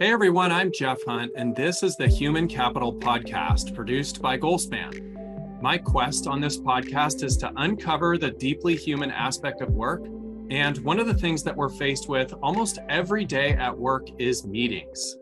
[0.00, 5.62] Hey everyone, I'm Jeff Hunt, and this is the Human Capital Podcast produced by Goalspan.
[5.62, 10.04] My quest on this podcast is to uncover the deeply human aspect of work.
[10.50, 14.44] And one of the things that we're faced with almost every day at work is
[14.44, 15.16] meetings.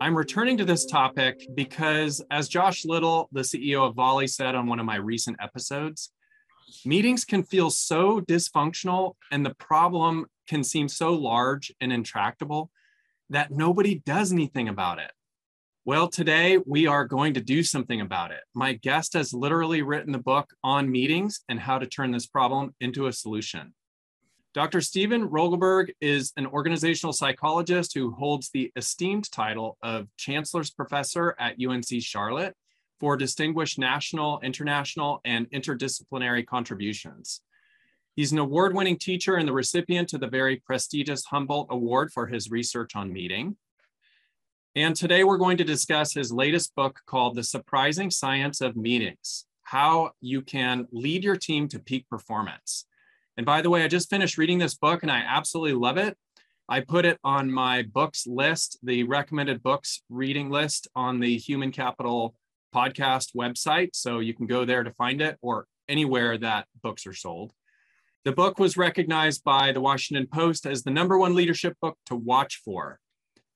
[0.00, 4.66] I'm returning to this topic because, as Josh Little, the CEO of Volley, said on
[4.66, 6.10] one of my recent episodes,
[6.86, 12.70] meetings can feel so dysfunctional and the problem can seem so large and intractable
[13.30, 15.10] that nobody does anything about it.
[15.86, 18.40] Well, today we are going to do something about it.
[18.54, 22.74] My guest has literally written the book on meetings and how to turn this problem
[22.80, 23.74] into a solution.
[24.54, 24.80] Dr.
[24.80, 31.56] Steven Rogelberg is an organizational psychologist who holds the esteemed title of Chancellor's Professor at
[31.60, 32.54] UNC Charlotte
[33.00, 37.40] for distinguished national, international, and interdisciplinary contributions.
[38.16, 42.28] He's an award winning teacher and the recipient of the very prestigious Humboldt Award for
[42.28, 43.56] his research on meeting.
[44.76, 49.46] And today we're going to discuss his latest book called The Surprising Science of Meetings
[49.64, 52.86] How You Can Lead Your Team to Peak Performance.
[53.36, 56.16] And by the way, I just finished reading this book and I absolutely love it.
[56.68, 61.72] I put it on my books list, the recommended books reading list on the Human
[61.72, 62.36] Capital
[62.72, 63.90] podcast website.
[63.94, 67.52] So you can go there to find it or anywhere that books are sold.
[68.24, 72.16] The book was recognized by the Washington Post as the number one leadership book to
[72.16, 72.98] watch for.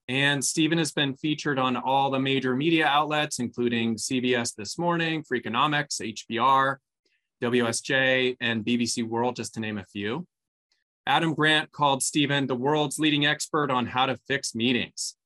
[0.08, 5.24] And Steven has been featured on all the major media outlets, including CBS This Morning,
[5.24, 6.76] Freakonomics, HBR,
[7.42, 10.26] WSJ, and BBC World, just to name a few.
[11.06, 15.16] Adam Grant called Steven the world's leading expert on how to fix meetings.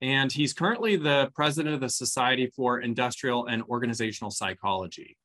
[0.00, 5.18] And he's currently the president of the Society for Industrial and Organizational Psychology.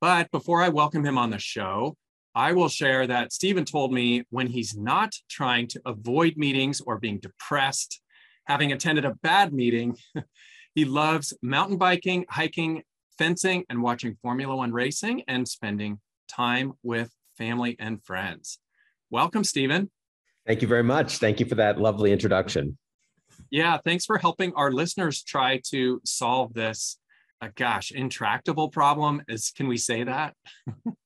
[0.00, 1.98] But before I welcome him on the show,
[2.34, 6.98] I will share that Steven told me when he's not trying to avoid meetings or
[6.98, 8.00] being depressed,
[8.44, 9.96] having attended a bad meeting,
[10.74, 12.82] he loves mountain biking, hiking,
[13.18, 15.98] fencing, and watching Formula One racing and spending
[16.28, 18.60] time with family and friends.
[19.10, 19.90] Welcome, Steven.
[20.46, 21.18] Thank you very much.
[21.18, 22.78] Thank you for that lovely introduction.
[23.50, 26.98] Yeah, thanks for helping our listeners try to solve this,
[27.42, 29.22] uh, gosh, intractable problem.
[29.26, 30.34] Is can we say that?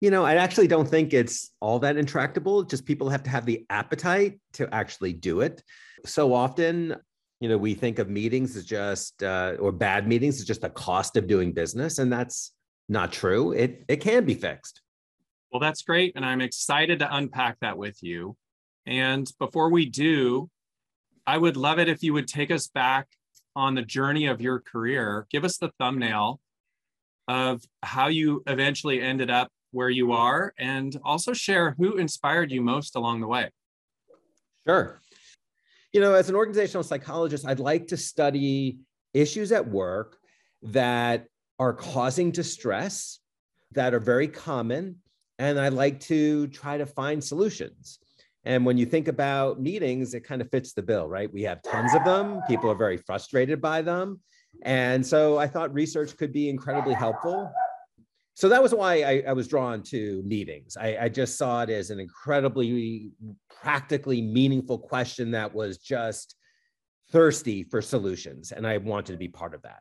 [0.00, 2.62] you know, I actually don't think it's all that intractable.
[2.62, 5.62] Just people have to have the appetite to actually do it.
[6.06, 6.96] So often,
[7.40, 10.70] you know, we think of meetings as just uh, or bad meetings as just the
[10.70, 12.52] cost of doing business, and that's
[12.88, 13.52] not true.
[13.52, 14.80] It it can be fixed.
[15.52, 18.36] Well, that's great, and I'm excited to unpack that with you.
[18.86, 20.48] And before we do,
[21.26, 23.08] I would love it if you would take us back
[23.54, 25.26] on the journey of your career.
[25.30, 26.40] Give us the thumbnail
[27.28, 32.60] of how you eventually ended up where you are and also share who inspired you
[32.60, 33.50] most along the way.
[34.66, 35.00] Sure.
[35.92, 38.78] You know, as an organizational psychologist, I'd like to study
[39.14, 40.16] issues at work
[40.62, 41.26] that
[41.58, 43.18] are causing distress,
[43.72, 44.96] that are very common,
[45.38, 47.98] and I like to try to find solutions.
[48.44, 51.32] And when you think about meetings, it kind of fits the bill, right?
[51.32, 54.20] We have tons of them, people are very frustrated by them.
[54.62, 57.50] And so I thought research could be incredibly helpful
[58.40, 60.74] so that was why I, I was drawn to meetings.
[60.74, 63.10] I, I, just saw it as an incredibly
[63.60, 66.36] practically meaningful question that was just
[67.12, 69.80] thirsty for solutions, and I wanted to be part of that.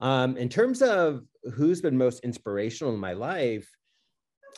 [0.00, 3.68] Um, in terms of who's been most inspirational in my life,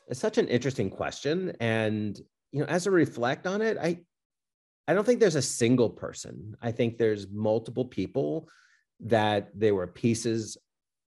[0.07, 2.17] it's such an interesting question, and
[2.53, 4.03] you know, as I reflect on it, I
[4.87, 6.55] I don't think there's a single person.
[6.63, 8.49] I think there's multiple people
[9.01, 10.57] that they were pieces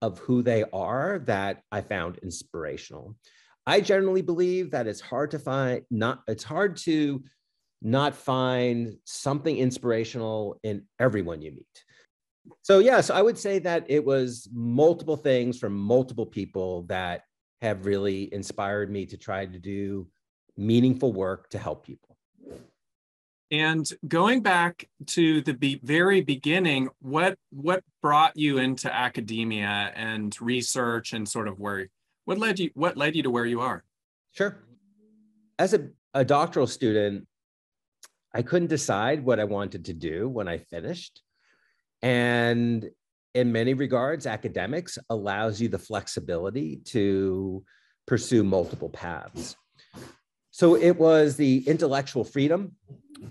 [0.02, 3.16] of who they are that I found inspirational.
[3.66, 7.24] I generally believe that it's hard to find not it's hard to
[7.82, 11.84] not find something inspirational in everyone you meet.
[12.62, 16.84] So yes, yeah, so I would say that it was multiple things from multiple people
[16.84, 17.24] that
[17.62, 20.08] have really inspired me to try to do
[20.56, 22.07] meaningful work to help people.
[23.50, 30.36] And going back to the be- very beginning, what what brought you into academia and
[30.42, 31.88] research and sort of where
[32.26, 33.84] what led you what led you to where you are?
[34.34, 34.58] Sure.
[35.58, 37.26] As a, a doctoral student,
[38.34, 41.22] I couldn't decide what I wanted to do when I finished.
[42.02, 42.90] And
[43.34, 47.64] in many regards, academics allows you the flexibility to
[48.06, 49.56] pursue multiple paths.
[50.52, 52.74] So it was the intellectual freedom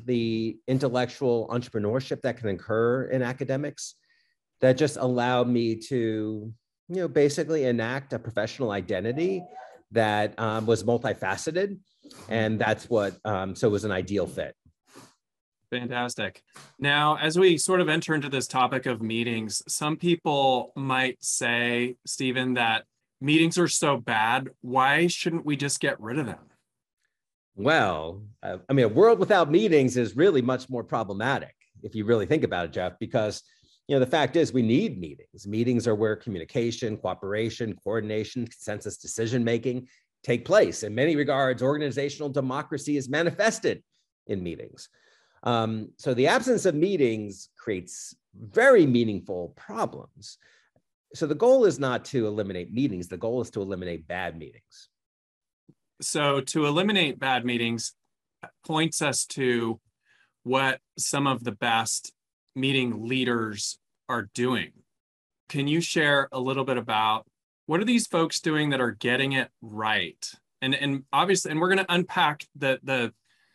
[0.05, 3.95] the intellectual entrepreneurship that can occur in academics
[4.61, 6.53] that just allowed me to
[6.89, 9.43] you know basically enact a professional identity
[9.93, 11.79] that um, was multifaceted
[12.29, 14.55] and that's what um, so it was an ideal fit
[15.71, 16.43] Fantastic.
[16.79, 21.97] Now, as we sort of enter into this topic of meetings, some people might say,
[22.07, 22.85] Steven, that
[23.21, 24.51] meetings are so bad.
[24.61, 26.39] Why shouldn't we just get rid of them?
[27.57, 32.27] Well, I mean, a world without meetings is really much more problematic if you really
[32.27, 33.43] think about it, Jeff, because
[33.89, 35.47] you know the fact is we need meetings.
[35.47, 39.89] Meetings are where communication, cooperation, coordination, consensus decision making
[40.23, 40.83] take place.
[40.83, 43.83] In many regards, organizational democracy is manifested
[44.27, 44.89] in meetings.
[45.45, 50.39] Um, so the absence of meetings creates very meaningful problems.
[51.15, 53.07] So the goal is not to eliminate meetings.
[53.07, 54.89] The goal is to eliminate bad meetings
[56.01, 57.95] so to eliminate bad meetings
[58.43, 59.81] uh, points us to
[60.43, 62.13] what some of the best
[62.55, 63.79] meeting leaders
[64.09, 64.73] are doing.
[65.49, 67.27] Can you share a little bit about
[67.67, 70.33] what are these folks doing that are getting it right?
[70.63, 73.13] And and obviously, and we're going to unpack the the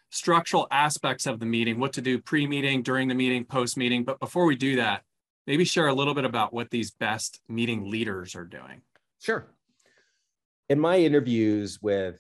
[0.10, 4.04] structural aspects of the meeting, what to do pre-meeting, during the meeting, post-meeting.
[4.04, 5.04] But before we do that,
[5.48, 8.82] maybe share a little bit about what these best meeting leaders are doing.
[9.22, 9.48] Sure.
[10.68, 12.20] In my interviews with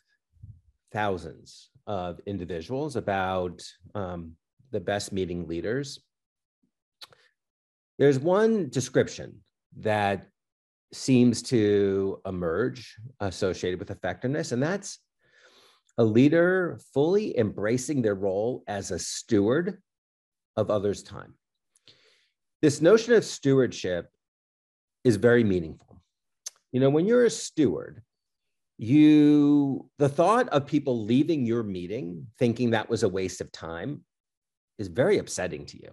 [0.92, 3.62] thousands of individuals about
[3.96, 4.34] um,
[4.72, 6.00] the best meeting leaders.
[7.98, 9.42] There's one description
[9.78, 10.28] that
[10.94, 15.00] seems to emerge associated with effectiveness, and that's
[15.98, 19.82] a leader fully embracing their role as a steward
[20.58, 21.36] of others' time.
[22.62, 24.10] This notion of stewardship
[25.04, 26.02] is very meaningful.
[26.72, 28.02] You know, when you're a steward,
[28.82, 34.02] you the thought of people leaving your meeting thinking that was a waste of time
[34.80, 35.92] is very upsetting to you.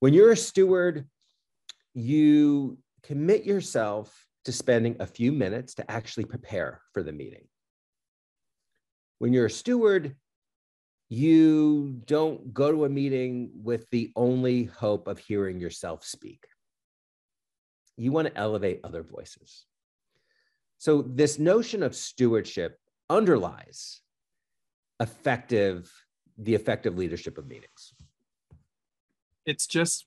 [0.00, 1.06] When you're a steward
[1.94, 7.46] you commit yourself to spending a few minutes to actually prepare for the meeting.
[9.20, 10.16] When you're a steward
[11.08, 16.48] you don't go to a meeting with the only hope of hearing yourself speak.
[17.96, 19.66] You want to elevate other voices
[20.78, 22.78] so this notion of stewardship
[23.10, 24.00] underlies
[25.00, 25.90] effective
[26.38, 27.94] the effective leadership of meetings.
[29.44, 30.06] It's just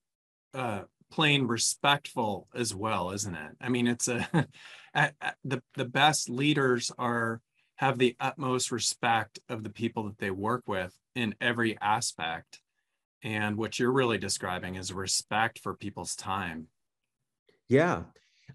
[0.53, 3.51] uh, plain respectful as well, isn't it?
[3.59, 4.27] I mean, it's a
[4.93, 7.41] at, at the the best leaders are
[7.75, 12.61] have the utmost respect of the people that they work with in every aspect.
[13.23, 16.67] And what you're really describing is respect for people's time.
[17.67, 18.03] Yeah.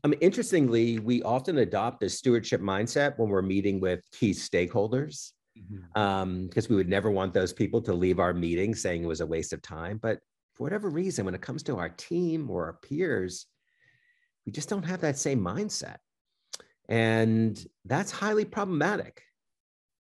[0.03, 5.33] I mean, interestingly, we often adopt a stewardship mindset when we're meeting with key stakeholders
[5.55, 5.99] because mm-hmm.
[5.99, 9.27] um, we would never want those people to leave our meeting saying it was a
[9.27, 9.99] waste of time.
[9.99, 10.21] But
[10.55, 13.47] for whatever reason, when it comes to our team or our peers,
[14.45, 15.97] we just don't have that same mindset.
[16.89, 19.23] And that's highly problematic.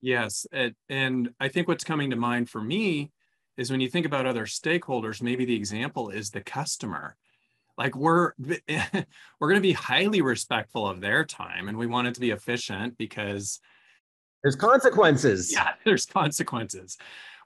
[0.01, 0.45] Yes.
[0.51, 3.11] It, and I think what's coming to mind for me
[3.57, 7.15] is when you think about other stakeholders, maybe the example is the customer
[7.77, 9.05] like we're we're
[9.39, 12.97] going to be highly respectful of their time and we want it to be efficient
[12.97, 13.59] because
[14.43, 15.51] there's consequences.
[15.51, 16.97] Yeah there's consequences.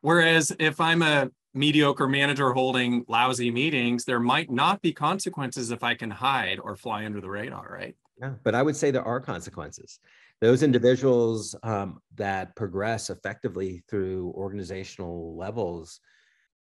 [0.01, 5.83] Whereas if i'm a mediocre manager holding lousy meetings there might not be consequences if
[5.83, 7.95] i can hide or fly under the radar right?
[8.21, 9.99] Yeah but i would say there are consequences.
[10.41, 15.99] Those individuals um, that progress effectively through organizational levels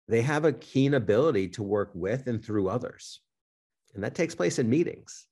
[0.08, 3.20] they have a keen ability to work with and through others
[3.96, 5.26] and that takes place in meetings.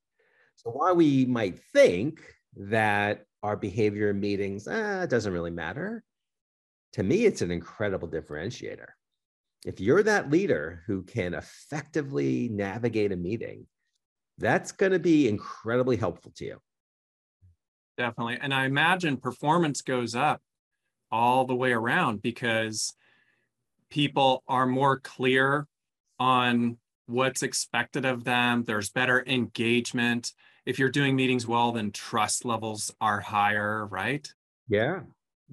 [0.56, 2.20] So while we might think
[2.56, 6.02] that our behavior in meetings ah, doesn't really matter,
[6.94, 8.86] to me, it's an incredible differentiator.
[9.66, 13.66] If you're that leader who can effectively navigate a meeting,
[14.38, 16.58] that's going to be incredibly helpful to you.
[17.96, 18.38] Definitely.
[18.40, 20.40] And I imagine performance goes up
[21.10, 22.94] all the way around because
[23.90, 25.66] people are more clear
[26.18, 28.64] on what's expected of them.
[28.64, 30.32] There's better engagement.
[30.66, 34.26] If you're doing meetings well, then trust levels are higher, right?
[34.68, 35.00] Yeah.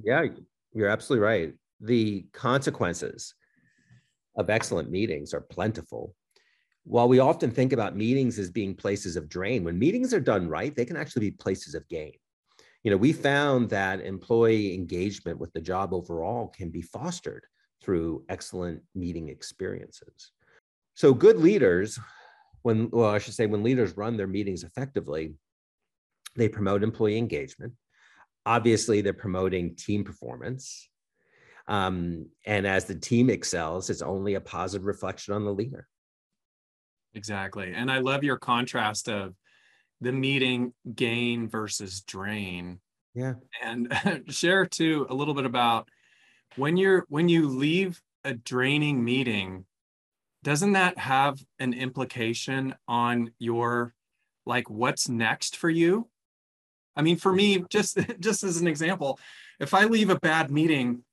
[0.01, 0.25] Yeah,
[0.73, 1.53] you're absolutely right.
[1.81, 3.33] The consequences
[4.37, 6.15] of excellent meetings are plentiful.
[6.83, 10.47] While we often think about meetings as being places of drain, when meetings are done
[10.47, 12.13] right, they can actually be places of gain.
[12.83, 17.45] You know, we found that employee engagement with the job overall can be fostered
[17.83, 20.31] through excellent meeting experiences.
[21.01, 21.97] So good leaders,
[22.61, 25.33] when well, I should say, when leaders run their meetings effectively,
[26.35, 27.73] they promote employee engagement.
[28.45, 30.87] Obviously, they're promoting team performance.
[31.67, 35.87] Um, and as the team excels, it's only a positive reflection on the leader.
[37.15, 37.73] Exactly.
[37.73, 39.33] And I love your contrast of
[40.01, 42.79] the meeting gain versus drain.
[43.15, 43.33] Yeah.
[43.59, 43.91] And
[44.27, 45.89] share too a little bit about
[46.57, 49.65] when you're when you leave a draining meeting,
[50.43, 53.93] doesn't that have an implication on your
[54.45, 56.07] like what's next for you?
[56.95, 59.19] I mean, for me, just just as an example,
[59.59, 61.03] if I leave a bad meeting,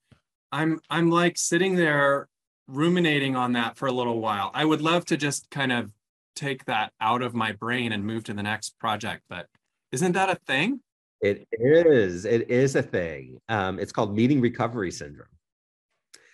[0.51, 2.27] I'm I'm like sitting there
[2.67, 4.51] ruminating on that for a little while.
[4.53, 5.91] I would love to just kind of
[6.35, 9.47] take that out of my brain and move to the next project, but
[9.91, 10.79] isn't that a thing?
[11.21, 12.25] It is.
[12.25, 13.41] It is a thing.
[13.49, 15.27] Um, it's called meeting recovery syndrome.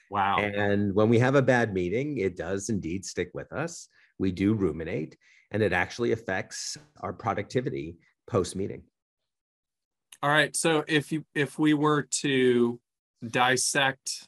[0.10, 0.38] Wow.
[0.38, 3.90] And when we have a bad meeting, it does indeed stick with us.
[4.20, 5.18] We do ruminate,
[5.52, 7.98] and it actually affects our productivity
[8.28, 8.84] post meeting.
[10.22, 10.56] All right.
[10.56, 12.80] So if you if we were to
[13.26, 14.28] dissect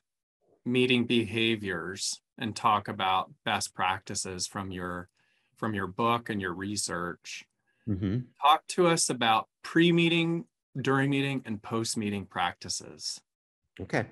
[0.66, 5.10] meeting behaviors and talk about best practices from your
[5.56, 7.46] from your book and your research,
[7.88, 8.20] mm-hmm.
[8.42, 10.46] talk to us about pre-meeting,
[10.80, 13.20] during meeting, and post-meeting practices.
[13.80, 14.06] Okay.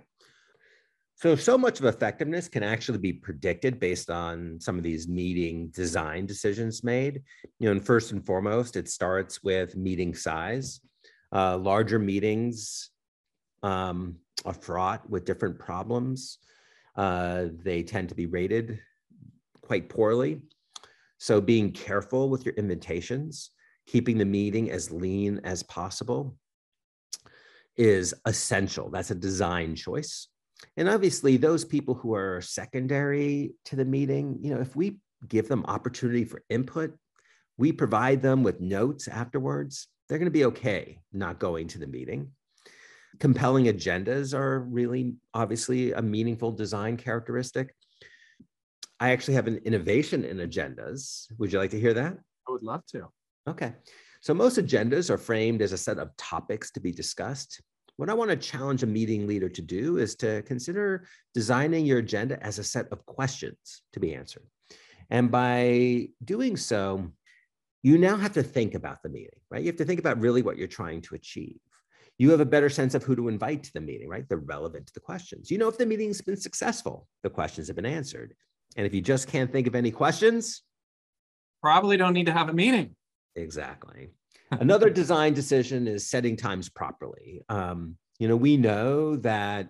[1.17, 5.69] So, so much of effectiveness can actually be predicted based on some of these meeting
[5.69, 7.21] design decisions made.
[7.59, 10.81] You know, and first and foremost, it starts with meeting size.
[11.33, 12.89] Uh, larger meetings
[13.63, 16.39] um, are fraught with different problems.
[16.97, 18.79] Uh, they tend to be rated
[19.61, 20.41] quite poorly.
[21.17, 23.51] So, being careful with your invitations,
[23.87, 26.35] keeping the meeting as lean as possible
[27.77, 28.89] is essential.
[28.89, 30.27] That's a design choice.
[30.77, 34.97] And obviously, those people who are secondary to the meeting, you know, if we
[35.27, 36.97] give them opportunity for input,
[37.57, 41.87] we provide them with notes afterwards, they're going to be okay not going to the
[41.87, 42.31] meeting.
[43.19, 47.73] Compelling agendas are really obviously a meaningful design characteristic.
[48.99, 51.27] I actually have an innovation in agendas.
[51.37, 52.17] Would you like to hear that?
[52.47, 53.07] I would love to.
[53.47, 53.73] Okay.
[54.21, 57.61] So most agendas are framed as a set of topics to be discussed
[57.97, 61.99] what I want to challenge a meeting leader to do is to consider designing your
[61.99, 64.45] agenda as a set of questions to be answered.
[65.09, 67.11] And by doing so,
[67.83, 69.61] you now have to think about the meeting, right?
[69.61, 71.59] You have to think about really what you're trying to achieve.
[72.17, 74.27] You have a better sense of who to invite to the meeting, right?
[74.27, 75.51] They're relevant to the questions.
[75.51, 78.33] You know if the meeting's been successful, the questions have been answered.
[78.75, 80.63] And if you just can't think of any questions,
[81.61, 82.95] probably don't need to have a meeting.
[83.35, 84.09] Exactly.
[84.59, 87.41] Another design decision is setting times properly.
[87.49, 89.69] Um, you know, we know that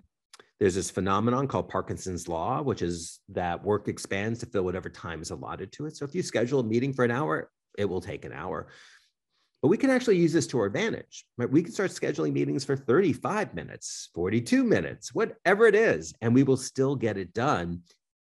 [0.59, 5.21] there's this phenomenon called Parkinson's law, which is that work expands to fill whatever time
[5.21, 5.97] is allotted to it.
[5.97, 8.67] So if you schedule a meeting for an hour, it will take an hour.
[9.61, 11.49] But we can actually use this to our advantage, right?
[11.49, 16.43] We can start scheduling meetings for 35 minutes, 42 minutes, whatever it is, and we
[16.43, 17.81] will still get it done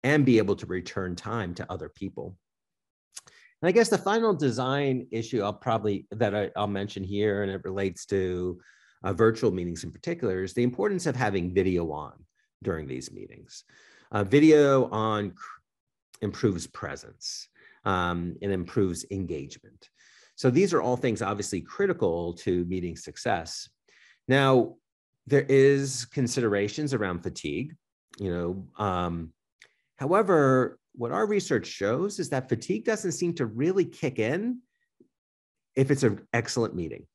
[0.04, 2.36] and be able to return time to other people.
[3.64, 7.50] And I guess the final design issue I'll probably that I, will mention here, and
[7.50, 8.60] it relates to
[9.02, 12.12] uh, virtual meetings in particular, is the importance of having video on
[12.62, 13.64] during these meetings.
[14.12, 15.32] Uh, video on
[16.20, 17.48] improves presence
[17.86, 19.88] um, and improves engagement.
[20.34, 23.70] So these are all things obviously critical to meeting success.
[24.28, 24.74] Now,
[25.26, 27.74] there is considerations around fatigue.
[28.18, 29.32] You know, um,
[29.96, 34.60] however, what our research shows is that fatigue doesn't seem to really kick in
[35.74, 37.06] if it's an excellent meeting.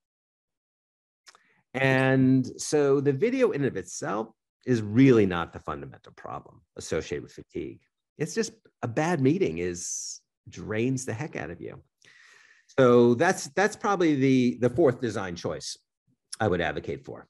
[1.73, 4.29] And so the video in and of itself
[4.65, 7.79] is really not the fundamental problem associated with fatigue.
[8.17, 10.19] It's just a bad meeting is
[10.49, 11.81] drains the heck out of you.
[12.77, 15.77] So that's that's probably the the fourth design choice
[16.39, 17.27] I would advocate for.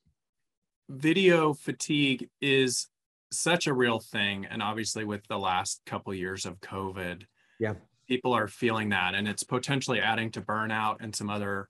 [0.89, 2.87] Video fatigue is
[3.31, 7.24] such a real thing and obviously with the last couple years of covid
[7.59, 7.74] yeah
[8.07, 11.69] people are feeling that and it's potentially adding to burnout and some other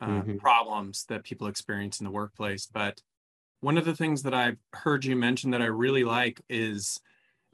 [0.00, 0.36] uh, mm-hmm.
[0.36, 3.00] problems that people experience in the workplace but
[3.60, 7.00] one of the things that i've heard you mention that i really like is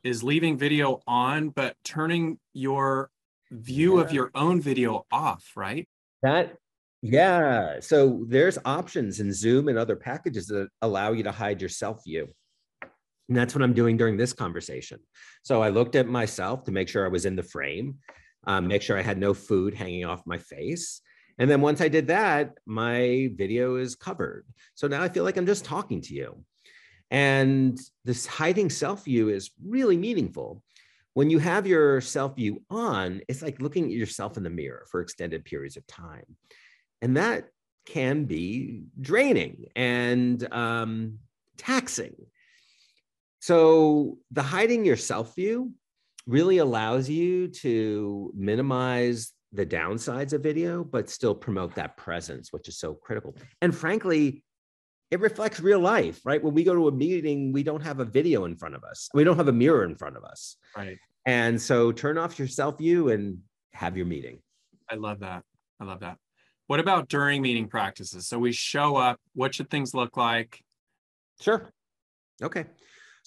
[0.05, 3.11] is leaving video on but turning your
[3.51, 4.05] view yeah.
[4.05, 5.89] of your own video off right
[6.23, 6.55] that
[7.01, 11.69] yeah so there's options in zoom and other packages that allow you to hide your
[11.69, 12.29] self view
[13.29, 15.01] and that's what I'm doing during this conversation.
[15.43, 17.99] So I looked at myself to make sure I was in the frame,
[18.47, 21.03] um, make sure I had no food hanging off my face.
[21.39, 24.47] And then once I did that, my video is covered.
[24.75, 26.43] So now I feel like I'm just talking to you.
[27.11, 30.63] And this hiding self view is really meaningful.
[31.15, 34.87] When you have your self view on, it's like looking at yourself in the mirror
[34.91, 36.37] for extended periods of time.
[37.03, 37.49] And that
[37.87, 41.19] can be draining and um,
[41.57, 42.15] taxing.
[43.41, 45.73] So the hiding yourself view
[46.27, 52.69] really allows you to minimize the downsides of video, but still promote that presence, which
[52.69, 53.35] is so critical.
[53.63, 54.45] And frankly,
[55.11, 56.43] it reflects real life, right?
[56.43, 59.09] When we go to a meeting, we don't have a video in front of us.
[59.15, 60.57] We don't have a mirror in front of us.
[60.77, 60.99] Right.
[61.25, 63.39] And so turn off your self view and
[63.73, 64.41] have your meeting.
[64.91, 65.45] I love that.
[65.81, 66.19] I love that.
[66.67, 68.27] What about during meeting practices?
[68.27, 70.63] So we show up, what should things look like?
[71.41, 71.71] Sure.
[72.43, 72.67] Okay.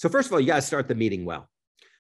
[0.02, 1.48] So, first of all, you got to start the meeting well.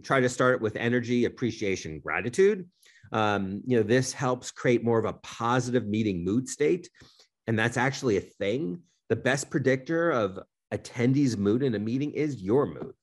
[0.01, 2.67] Try to start it with energy, appreciation, gratitude.
[3.12, 6.89] Um, you know, this helps create more of a positive meeting mood state.
[7.46, 8.81] And that's actually a thing.
[9.10, 10.39] The best predictor of
[10.74, 12.93] attendees' mood in a meeting is your mood.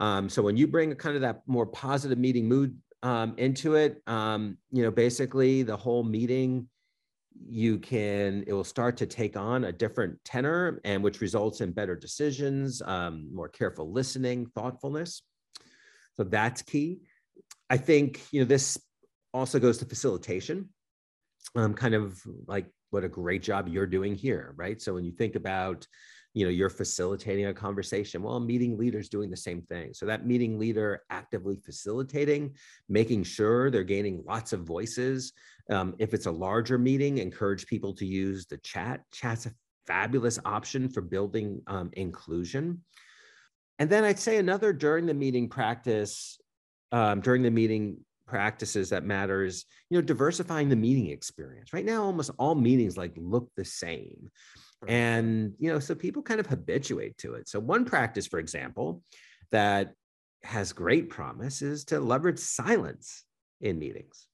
[0.00, 4.00] Um, so when you bring kind of that more positive meeting mood um, into it,
[4.06, 6.66] um, you know, basically the whole meeting,
[7.48, 11.72] you can, it will start to take on a different tenor and which results in
[11.72, 15.22] better decisions, um, more careful listening, thoughtfulness.
[16.14, 17.00] So that's key.
[17.68, 18.78] I think, you know, this
[19.32, 20.68] also goes to facilitation,
[21.54, 24.80] um, kind of like what a great job you're doing here, right?
[24.82, 25.86] So when you think about,
[26.32, 29.92] you know, you're facilitating a conversation, well, meeting leaders doing the same thing.
[29.92, 32.54] So that meeting leader actively facilitating,
[32.88, 35.32] making sure they're gaining lots of voices.
[35.70, 39.00] Um, if it's a larger meeting, encourage people to use the chat.
[39.12, 39.52] Chat's a
[39.86, 42.82] fabulous option for building um, inclusion.
[43.80, 46.38] And then I'd say another during the meeting practice,
[46.92, 47.98] um, during the meeting
[48.30, 53.12] practices that matters you know diversifying the meeting experience right now almost all meetings like
[53.16, 54.30] look the same
[54.88, 59.02] and you know so people kind of habituate to it so one practice for example
[59.50, 59.92] that
[60.42, 63.24] has great promise is to leverage silence
[63.60, 64.26] in meetings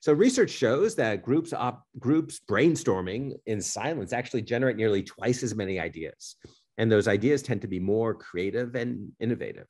[0.00, 5.54] so research shows that groups op, groups brainstorming in silence actually generate nearly twice as
[5.54, 6.36] many ideas
[6.78, 9.66] and those ideas tend to be more creative and innovative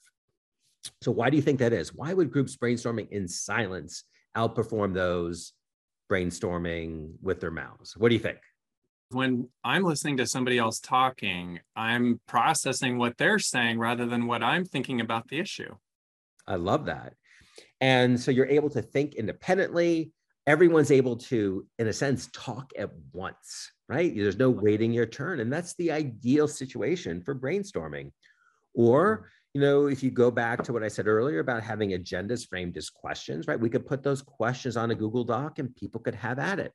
[1.03, 1.95] so why do you think that is?
[1.95, 4.05] Why would groups brainstorming in silence
[4.37, 5.53] outperform those
[6.11, 7.97] brainstorming with their mouths?
[7.97, 8.39] What do you think?
[9.11, 14.43] When I'm listening to somebody else talking, I'm processing what they're saying rather than what
[14.43, 15.75] I'm thinking about the issue.
[16.47, 17.15] I love that.
[17.81, 20.13] And so you're able to think independently.
[20.47, 24.15] Everyone's able to, in a sense, talk at once, right?
[24.15, 25.41] There's no waiting your turn.
[25.41, 28.13] And that's the ideal situation for brainstorming.
[28.75, 32.47] Or you know, if you go back to what I said earlier about having agendas
[32.47, 33.59] framed as questions, right?
[33.59, 36.75] We could put those questions on a Google Doc and people could have at it.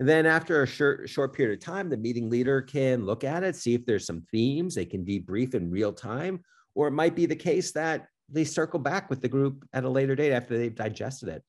[0.00, 3.42] And then after a short, short period of time, the meeting leader can look at
[3.42, 6.40] it, see if there's some themes, they can debrief in real time,
[6.74, 9.88] or it might be the case that they circle back with the group at a
[9.88, 11.42] later date after they've digested it.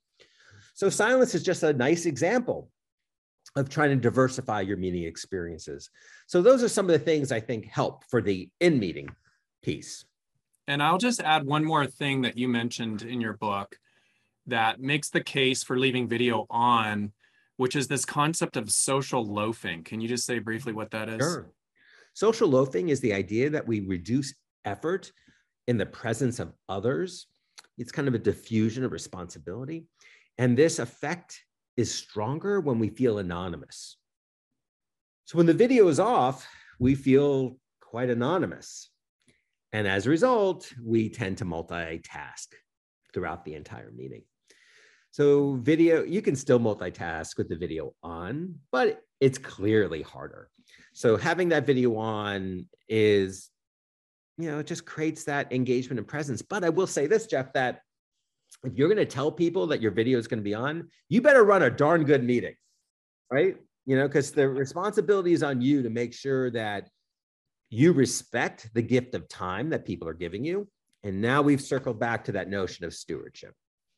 [0.73, 2.69] So silence is just a nice example
[3.55, 5.89] of trying to diversify your meeting experiences.
[6.27, 9.09] So those are some of the things I think help for the in meeting
[9.61, 10.05] piece.
[10.67, 13.75] And I'll just add one more thing that you mentioned in your book
[14.47, 17.11] that makes the case for leaving video on,
[17.59, 19.83] which is this concept of social loafing.
[19.83, 21.17] Can you just say briefly what that is?
[21.17, 21.51] Sure.
[22.13, 25.11] Social loafing is the idea that we reduce effort
[25.67, 27.27] in the presence of others.
[27.77, 29.87] It's kind of a diffusion of responsibility.
[30.37, 31.43] And this effect
[31.75, 33.97] is stronger when we feel anonymous.
[35.25, 36.47] So when the video is off,
[36.79, 38.89] we feel quite anonymous.
[39.73, 42.47] And as a result, we tend to multitask
[43.13, 44.23] throughout the entire meeting.
[45.11, 50.49] So, video, you can still multitask with the video on, but it's clearly harder.
[50.93, 53.49] So, having that video on is,
[54.37, 56.41] you know, it just creates that engagement and presence.
[56.41, 57.81] But I will say this, Jeff, that
[58.63, 61.21] if you're going to tell people that your video is going to be on, you
[61.21, 62.55] better run a darn good meeting,
[63.31, 63.57] right?
[63.85, 66.89] You know, because the responsibility is on you to make sure that
[67.69, 70.67] you respect the gift of time that people are giving you.
[71.03, 73.53] And now we've circled back to that notion of stewardship.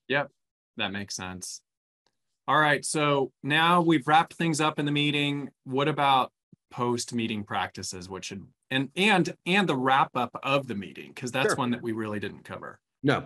[0.07, 0.29] Yep,
[0.77, 1.61] that makes sense.
[2.47, 5.49] All right, so now we've wrapped things up in the meeting.
[5.63, 6.31] What about
[6.71, 8.09] post meeting practices?
[8.09, 11.55] What should and and and the wrap up of the meeting because that's sure.
[11.55, 12.79] one that we really didn't cover.
[13.03, 13.25] No.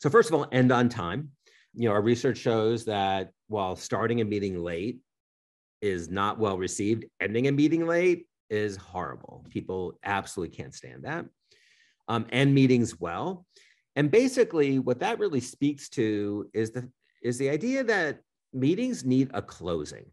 [0.00, 1.30] So first of all, end on time.
[1.74, 4.98] You know, our research shows that while starting a meeting late
[5.82, 9.44] is not well received, ending a meeting late is horrible.
[9.50, 11.26] People absolutely can't stand that.
[12.08, 13.44] Um, and meetings well.
[13.96, 16.88] And basically, what that really speaks to is the
[17.22, 18.20] is the idea that
[18.52, 20.06] meetings need a closing.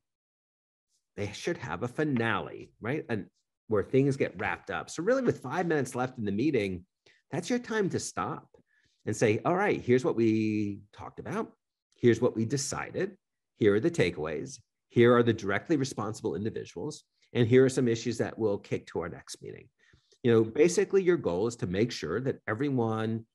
[1.16, 3.06] They should have a finale, right?
[3.10, 3.28] And
[3.68, 4.90] where things get wrapped up.
[4.90, 6.86] So really, with five minutes left in the meeting,
[7.30, 8.48] that's your time to stop
[9.06, 11.52] and say, all right, here's what we talked about.
[11.96, 13.18] Here's what we decided.
[13.58, 14.60] Here are the takeaways.
[14.90, 19.02] Here are the directly responsible individuals and here are some issues that we'll kick to
[19.02, 19.68] our next meeting.
[20.22, 23.26] You know, basically, your goal is to make sure that everyone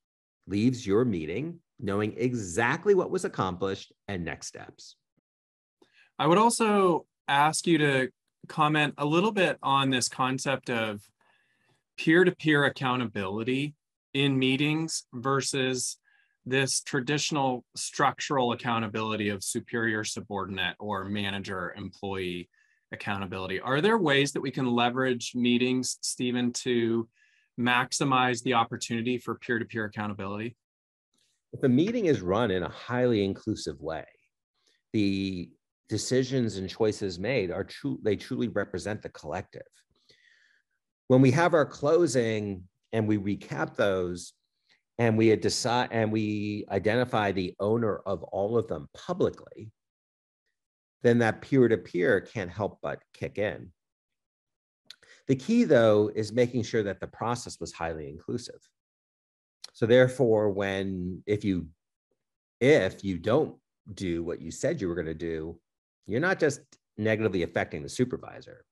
[0.48, 4.96] leaves your meeting knowing exactly what was accomplished and next steps.
[6.18, 8.08] I would also ask you to
[8.48, 11.00] comment a little bit on this concept of
[11.96, 13.74] peer to peer accountability
[14.14, 15.98] in meetings versus
[16.46, 22.48] this traditional structural accountability of superior subordinate or manager employee
[22.90, 23.60] accountability.
[23.60, 27.06] Are there ways that we can leverage meetings, Steven, to
[27.58, 30.56] maximize the opportunity for peer to peer accountability?
[31.52, 34.04] If a meeting is run in a highly inclusive way,
[34.92, 35.50] the
[35.88, 39.62] decisions and choices made are true, they truly represent the collective.
[41.08, 44.34] When we have our closing and we recap those,
[44.98, 49.70] and we decide and we identify the owner of all of them publicly,
[51.02, 53.70] then that peer-to-peer can't help but kick in.
[55.28, 58.60] The key though is making sure that the process was highly inclusive.
[59.74, 61.68] So therefore, when if you
[62.60, 63.54] if you don't
[63.94, 65.58] do what you said you were going to do,
[66.06, 66.60] you're not just
[66.96, 68.64] negatively affecting the supervisor,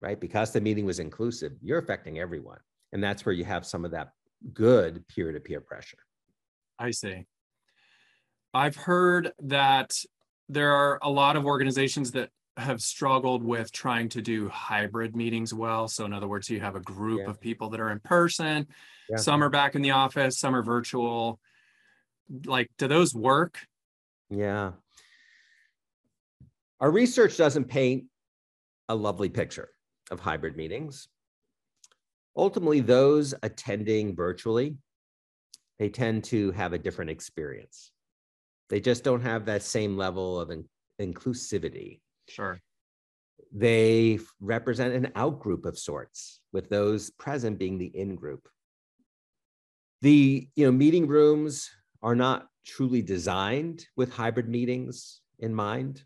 [0.00, 0.20] right?
[0.20, 2.60] Because the meeting was inclusive, you're affecting everyone.
[2.92, 4.12] And that's where you have some of that
[4.52, 5.98] good peer to peer pressure.
[6.78, 7.24] I see.
[8.54, 9.92] I've heard that
[10.48, 15.54] there are a lot of organizations that have struggled with trying to do hybrid meetings
[15.54, 15.88] well.
[15.88, 17.30] So, in other words, you have a group yeah.
[17.30, 18.66] of people that are in person,
[19.08, 19.16] yeah.
[19.16, 21.40] some are back in the office, some are virtual.
[22.44, 23.58] Like, do those work?
[24.30, 24.72] Yeah.
[26.80, 28.04] Our research doesn't paint
[28.88, 29.70] a lovely picture
[30.10, 31.08] of hybrid meetings
[32.36, 34.76] ultimately those attending virtually
[35.78, 37.92] they tend to have a different experience
[38.68, 40.68] they just don't have that same level of in-
[41.00, 42.00] inclusivity
[42.32, 42.60] sure
[43.54, 48.48] they represent an out group of sorts with those present being the in group
[50.00, 51.70] the you know meeting rooms
[52.02, 56.02] are not truly designed with hybrid meetings in mind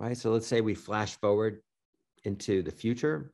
[0.00, 1.60] right so let's say we flash forward
[2.24, 3.32] into the future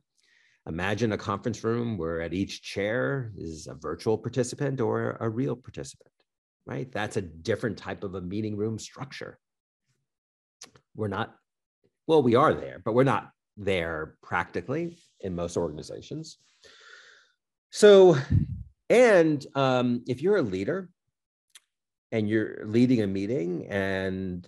[0.65, 5.57] Imagine a conference room where at each chair is a virtual participant or a real
[5.57, 6.09] participant,
[6.65, 6.89] right?
[6.89, 9.39] That's a different type of a meeting room structure.
[10.95, 11.35] We're not,
[12.07, 16.37] well, we are there, but we're not there practically in most organizations.
[17.71, 18.17] So,
[18.89, 20.89] and um, if you're a leader
[22.11, 24.47] and you're leading a meeting and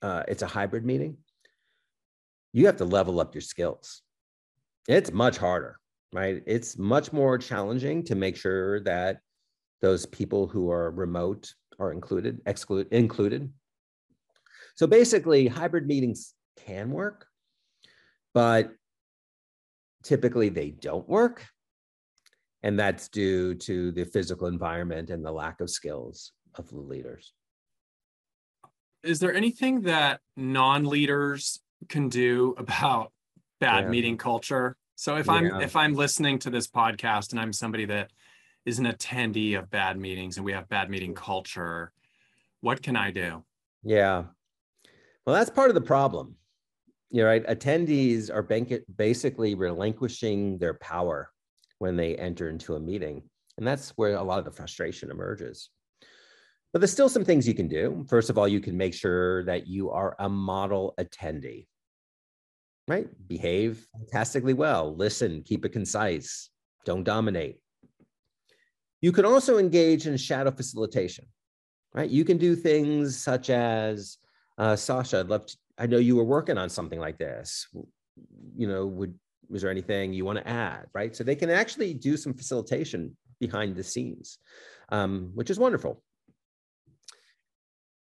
[0.00, 1.18] uh, it's a hybrid meeting,
[2.52, 4.02] you have to level up your skills
[4.88, 5.78] it's much harder,
[6.12, 6.42] right?
[6.46, 9.20] It's much more challenging to make sure that
[9.80, 13.52] those people who are remote are included, exclude, included.
[14.76, 17.26] So basically, hybrid meetings can work,
[18.34, 18.70] but
[20.02, 21.46] typically they don't work.
[22.62, 27.32] And that's due to the physical environment and the lack of skills of the leaders.
[29.02, 33.12] Is there anything that non leaders can do about
[33.62, 33.90] bad yeah.
[33.90, 34.76] meeting culture.
[34.96, 38.10] So if I'm if I'm listening to this podcast and I'm somebody that
[38.66, 41.92] is an attendee of bad meetings and we have bad meeting culture,
[42.60, 43.44] what can I do?
[43.82, 44.24] Yeah.
[45.24, 46.36] Well, that's part of the problem.
[47.12, 47.46] You're right.
[47.46, 48.42] Attendees are
[48.96, 51.30] basically relinquishing their power
[51.78, 53.22] when they enter into a meeting.
[53.58, 55.68] And that's where a lot of the frustration emerges.
[56.72, 58.04] But there's still some things you can do.
[58.08, 61.66] First of all, you can make sure that you are a model attendee
[62.88, 63.06] right?
[63.28, 66.50] Behave fantastically well, listen, keep it concise,
[66.84, 67.58] don't dominate.
[69.00, 71.26] You can also engage in shadow facilitation,
[71.94, 72.10] right?
[72.10, 74.18] You can do things such as,
[74.58, 77.66] uh, Sasha, I'd love to, I know you were working on something like this.
[78.56, 79.18] You know, would,
[79.48, 81.14] was there anything you want to add, right?
[81.14, 84.38] So they can actually do some facilitation behind the scenes,
[84.90, 86.00] um, which is wonderful.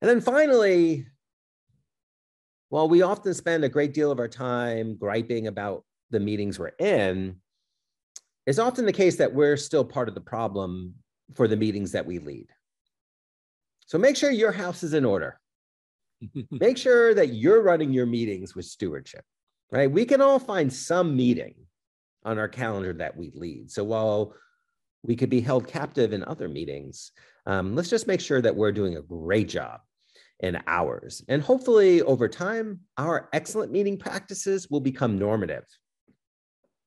[0.03, 1.07] And then finally,
[2.69, 6.73] while we often spend a great deal of our time griping about the meetings we're
[6.81, 7.37] in,
[8.45, 10.95] it's often the case that we're still part of the problem
[11.35, 12.49] for the meetings that we lead.
[13.87, 15.39] So make sure your house is in order.
[16.51, 19.25] make sure that you're running your meetings with stewardship,
[19.71, 19.91] right?
[19.91, 21.55] We can all find some meeting
[22.25, 23.71] on our calendar that we lead.
[23.71, 24.35] So while
[25.03, 27.13] we could be held captive in other meetings,
[27.47, 29.81] um, let's just make sure that we're doing a great job
[30.41, 31.25] in ours.
[31.29, 35.65] And hopefully, over time, our excellent meeting practices will become normative.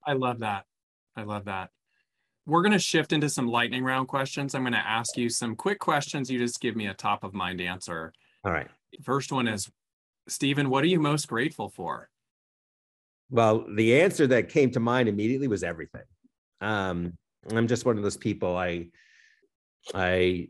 [0.05, 0.65] I love that.
[1.15, 1.69] I love that.
[2.45, 4.55] We're going to shift into some lightning round questions.
[4.55, 6.29] I'm going to ask you some quick questions.
[6.29, 8.13] You just give me a top of mind answer.
[8.43, 8.67] All right.
[9.03, 9.69] First one is
[10.27, 12.09] Steven, what are you most grateful for?
[13.29, 16.03] Well, the answer that came to mind immediately was everything.
[16.59, 17.13] Um,
[17.49, 18.57] I'm just one of those people.
[18.57, 18.87] I,
[19.93, 20.49] I,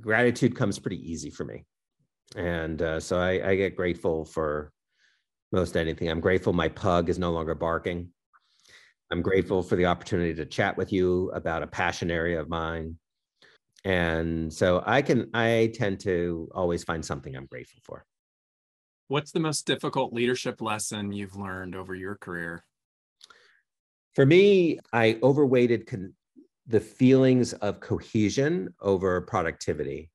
[0.00, 1.64] gratitude comes pretty easy for me
[2.36, 4.72] and uh, so I, I, get grateful for
[5.50, 6.08] most anything.
[6.08, 8.08] I'm grateful my pug is no longer barking.
[9.10, 12.96] I'm grateful for the opportunity to chat with you about a passion area of mine.
[13.84, 18.04] And so I can, I tend to always find something I'm grateful for.
[19.08, 22.64] What's the most difficult leadership lesson you've learned over your career?
[24.14, 26.14] For me, I overweighted con-
[26.66, 30.10] the feelings of cohesion over productivity.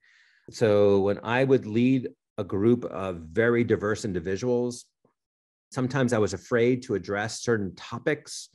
[0.50, 4.86] So when I would lead a group of very diverse individuals,
[5.72, 8.50] sometimes I was afraid to address certain topics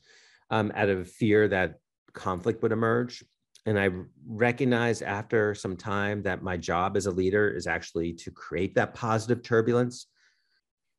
[0.51, 1.75] um, out of fear that
[2.15, 3.25] conflict would emerge.
[3.65, 3.91] And I
[4.27, 8.95] recognized after some time that my job as a leader is actually to create that
[8.95, 10.09] positive turbulence,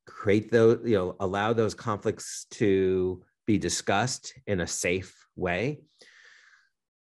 [0.06, 5.80] create those, you know, allow those conflicts to be discussed in a safe way.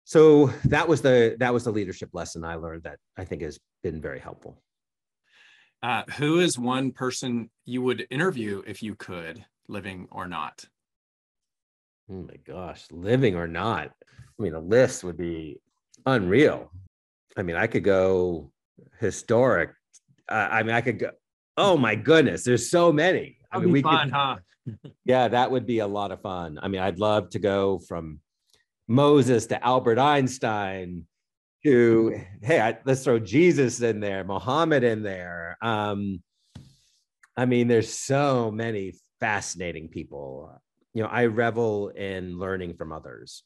[0.05, 3.59] So that was the that was the leadership lesson I learned that I think has
[3.83, 4.61] been very helpful.
[5.83, 10.65] Uh, who is one person you would interview if you could, living or not?
[12.09, 13.91] Oh my gosh, living or not?
[14.39, 15.59] I mean, a list would be
[16.05, 16.71] unreal.
[17.35, 18.51] I mean, I could go
[18.99, 19.71] historic.
[20.29, 21.11] Uh, I mean, I could go.
[21.57, 23.37] Oh my goodness, there's so many.
[23.51, 24.13] That'd I mean, we fun, could.
[24.13, 24.35] huh?
[25.05, 26.59] Yeah, that would be a lot of fun.
[26.61, 28.19] I mean, I'd love to go from
[28.87, 31.05] Moses to Albert Einstein
[31.65, 35.57] to hey, I, let's throw Jesus in there, Muhammad in there.
[35.61, 36.21] Um,
[37.35, 40.51] I mean, there's so many fascinating people.
[40.93, 43.43] You know, I revel in learning from others,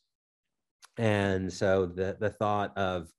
[0.98, 3.10] and so the the thought of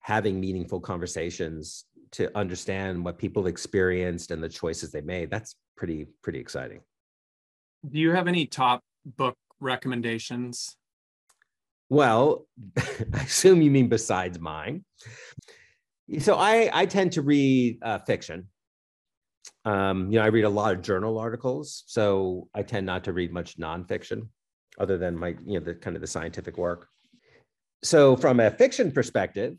[0.00, 6.06] having meaningful conversations to understand what people experienced and the choices they made that's pretty
[6.22, 6.80] pretty exciting
[7.88, 10.76] Do you have any top book recommendations?
[11.88, 14.84] Well, I assume you mean besides mine.
[16.20, 18.48] So I I tend to read uh, fiction.
[19.64, 23.12] Um, you know, I read a lot of journal articles, so I tend not to
[23.12, 24.28] read much nonfiction,
[24.78, 26.88] other than my you know the kind of the scientific work.
[27.82, 29.56] So from a fiction perspective,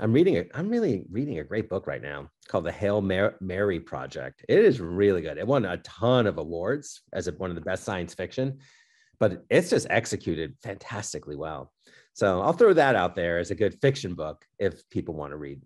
[0.00, 0.50] I'm reading it.
[0.54, 4.44] I'm really reading a great book right now called the Hail Mar- Mary Project.
[4.48, 5.38] It is really good.
[5.38, 8.58] It won a ton of awards as one of the best science fiction
[9.22, 11.72] but it's just executed fantastically well.
[12.12, 15.36] So I'll throw that out there as a good fiction book if people want to
[15.36, 15.62] read.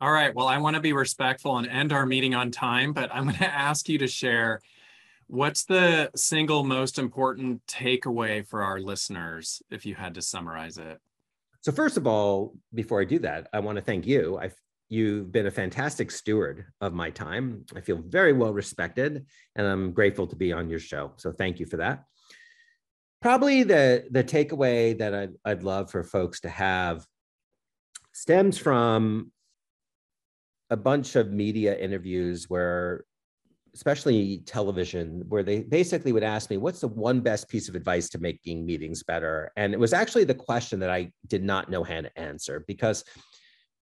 [0.00, 0.32] All right.
[0.32, 3.36] Well, I want to be respectful and end our meeting on time, but I'm going
[3.38, 4.60] to ask you to share
[5.26, 10.98] what's the single most important takeaway for our listeners if you had to summarize it.
[11.60, 14.38] So first of all, before I do that, I want to thank you.
[14.38, 14.50] I
[14.88, 17.64] you've been a fantastic steward of my time.
[17.74, 21.12] I feel very well respected and I'm grateful to be on your show.
[21.16, 22.04] So thank you for that
[23.26, 27.04] probably the the takeaway that I'd, I'd love for folks to have
[28.12, 29.32] stems from
[30.70, 33.04] a bunch of media interviews where
[33.76, 38.08] especially television where they basically would ask me what's the one best piece of advice
[38.08, 41.84] to making meetings better and it was actually the question that i did not know
[41.84, 43.04] how to answer because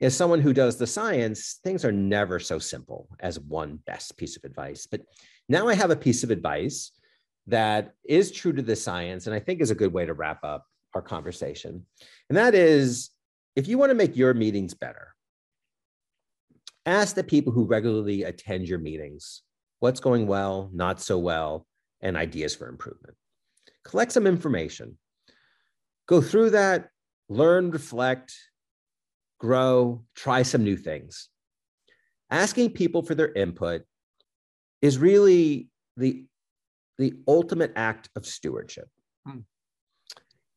[0.01, 4.35] as someone who does the science things are never so simple as one best piece
[4.35, 5.01] of advice but
[5.47, 6.91] now i have a piece of advice
[7.47, 10.43] that is true to the science and I think is a good way to wrap
[10.43, 11.85] up our conversation.
[12.29, 13.09] And that is
[13.55, 15.13] if you want to make your meetings better,
[16.85, 19.41] ask the people who regularly attend your meetings
[19.83, 21.67] what's going well, not so well,
[21.99, 23.17] and ideas for improvement.
[23.83, 24.97] Collect some information.
[26.07, 26.87] Go through that,
[27.27, 28.33] learn, reflect,
[29.41, 31.27] grow, try some new things.
[32.31, 33.81] Asking people for their input
[34.81, 35.67] is really
[35.97, 36.27] the
[36.97, 38.87] the ultimate act of stewardship.
[39.27, 39.39] Hmm.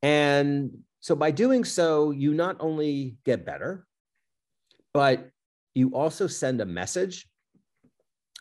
[0.02, 3.88] And so by doing so, you not only get better,
[4.94, 5.30] but
[5.74, 7.26] you also send a message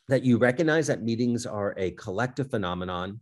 [0.07, 3.19] that you recognize that meetings are a collective phenomenon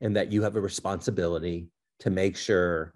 [0.00, 1.68] and that you have a responsibility
[2.00, 2.92] to make sure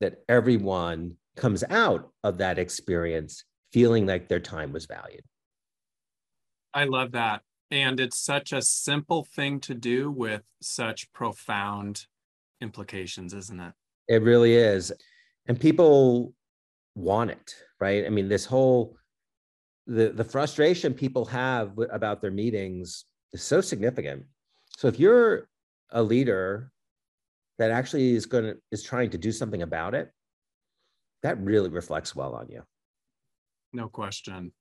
[0.00, 5.22] that everyone comes out of that experience feeling like their time was valued.
[6.74, 7.42] I love that.
[7.70, 12.06] And it's such a simple thing to do with such profound
[12.60, 13.72] implications, isn't it?
[14.08, 14.92] It really is.
[15.46, 16.34] And people
[16.96, 18.04] want it, right?
[18.04, 18.96] I mean, this whole
[19.86, 24.24] the the frustration people have about their meetings is so significant.
[24.76, 25.48] So if you're
[25.90, 26.70] a leader
[27.58, 30.10] that actually is going to is trying to do something about it,
[31.22, 32.62] that really reflects well on you.
[33.72, 34.52] No question.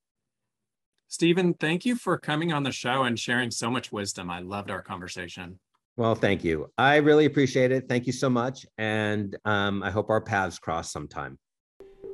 [1.08, 4.30] Steven, thank you for coming on the show and sharing so much wisdom.
[4.30, 5.60] I loved our conversation.
[5.98, 6.72] Well, thank you.
[6.78, 7.90] I really appreciate it.
[7.90, 8.66] Thank you so much.
[8.78, 11.40] And um, I hope our paths cross sometime.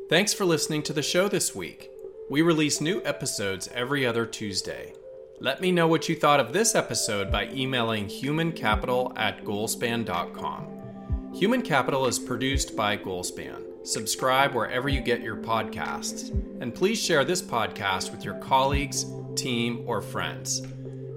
[0.10, 1.90] Thanks for listening to the show this week.
[2.28, 4.94] We release new episodes every other Tuesday.
[5.40, 11.34] Let me know what you thought of this episode by emailing humancapital at goalspan.com.
[11.36, 13.86] Human Capital is produced by Goalspan.
[13.86, 16.32] Subscribe wherever you get your podcasts.
[16.62, 20.64] And please share this podcast with your colleagues, team, or friends.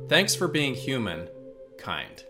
[0.09, 1.29] Thanks for being human,
[1.79, 2.23] kind.